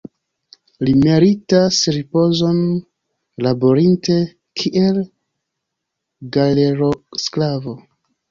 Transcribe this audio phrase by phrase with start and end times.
[0.87, 2.57] Li meritas ripozon,
[3.47, 4.17] laborinte
[4.61, 4.99] kiel
[6.39, 7.77] galerosklavo.